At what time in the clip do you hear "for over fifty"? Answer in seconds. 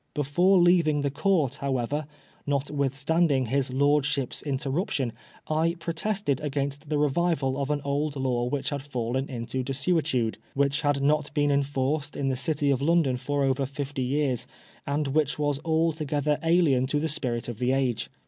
13.15-14.01